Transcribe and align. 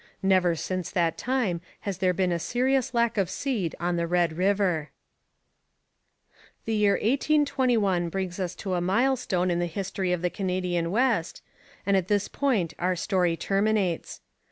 Never 0.23 0.55
since 0.55 0.89
that 0.89 1.15
time 1.15 1.61
has 1.81 1.99
there 1.99 2.11
been 2.11 2.31
a 2.31 2.39
serious 2.39 2.95
lack 2.95 3.19
of 3.19 3.29
seed 3.29 3.75
on 3.79 3.97
the 3.97 4.07
Red 4.07 4.33
River. 4.35 4.89
The 6.65 6.73
year 6.73 6.93
1821 6.93 8.09
brings 8.09 8.39
us 8.39 8.55
to 8.55 8.73
a 8.73 8.81
milestone 8.81 9.51
in 9.51 9.59
the 9.59 9.67
history 9.67 10.11
of 10.11 10.23
the 10.23 10.31
Canadian 10.31 10.89
West, 10.89 11.43
and 11.85 11.95
at 11.95 12.07
this 12.07 12.27
point 12.27 12.73
our 12.79 12.95
story 12.95 13.37
terminates. 13.37 14.21